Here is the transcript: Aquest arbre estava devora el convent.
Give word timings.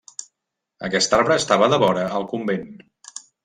Aquest 0.87 1.13
arbre 1.19 1.39
estava 1.43 1.69
devora 1.77 2.09
el 2.23 2.29
convent. 2.35 2.69